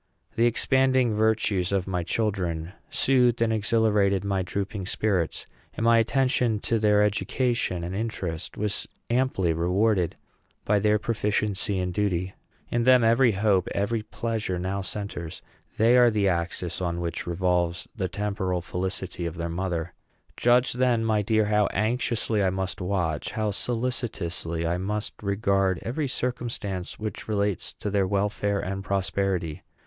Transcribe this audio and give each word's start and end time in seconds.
The 0.35 0.47
expanding 0.47 1.13
virtues 1.13 1.71
of 1.71 1.85
my 1.85 2.01
children 2.01 2.73
soothed 2.89 3.39
and 3.39 3.53
exhilarated 3.53 4.23
my 4.23 4.41
drooping 4.41 4.87
spirits, 4.87 5.45
and 5.75 5.83
my 5.83 5.99
attention 5.99 6.57
to 6.61 6.79
their 6.79 7.03
education 7.03 7.83
and 7.83 7.93
interest 7.93 8.57
was 8.57 8.87
amply 9.11 9.53
rewarded 9.53 10.15
by 10.65 10.79
their 10.79 10.97
proficiency 10.97 11.77
and 11.77 11.93
duty. 11.93 12.33
In 12.71 12.83
them 12.83 13.03
every 13.03 13.33
hope, 13.33 13.67
every 13.75 14.01
pleasure, 14.01 14.57
now 14.57 14.81
centres. 14.81 15.43
They 15.77 15.95
are 15.97 16.09
the 16.09 16.27
axis 16.27 16.81
on 16.81 16.99
which 16.99 17.27
revolves 17.27 17.87
the 17.95 18.09
temporal 18.09 18.61
felicity 18.61 19.27
of 19.27 19.37
their 19.37 19.49
mother. 19.49 19.93
Judge, 20.35 20.73
then, 20.73 21.05
my 21.05 21.21
dear, 21.21 21.45
how 21.45 21.67
anxiously 21.67 22.43
I 22.43 22.49
must 22.49 22.81
watch, 22.81 23.33
how 23.33 23.51
solicitously 23.51 24.65
I 24.65 24.79
must 24.79 25.13
regard, 25.21 25.77
every 25.83 26.07
circumstance 26.07 26.97
which 26.97 27.27
relates 27.27 27.71
to 27.73 27.91
their 27.91 28.07
welfare 28.07 28.59
and 28.59 28.83
prosperity! 28.83 29.61